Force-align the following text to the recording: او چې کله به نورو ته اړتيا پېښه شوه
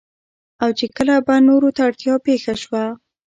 او 0.63 0.69
چې 0.77 0.85
کله 0.95 1.15
به 1.25 1.35
نورو 1.47 1.69
ته 1.75 1.81
اړتيا 1.87 2.15
پېښه 2.27 2.53
شوه 2.63 2.83